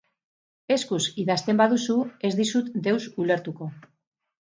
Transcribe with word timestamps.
Eskuz 0.75 1.01
idazten 1.25 1.61
baduzu, 1.63 1.99
ez 2.31 2.35
dizut 2.43 2.75
deus 2.91 3.01
ulertuko. 3.27 3.73